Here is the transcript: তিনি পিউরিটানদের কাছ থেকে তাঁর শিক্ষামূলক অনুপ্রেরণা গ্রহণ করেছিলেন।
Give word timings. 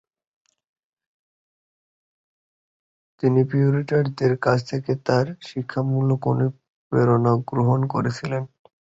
তিনি 3.23 3.41
পিউরিটানদের 3.49 4.33
কাছ 4.45 4.59
থেকে 4.71 4.91
তাঁর 5.07 5.25
শিক্ষামূলক 5.49 6.21
অনুপ্রেরণা 6.31 7.33
গ্রহণ 7.49 7.79
করেছিলেন। 7.93 8.43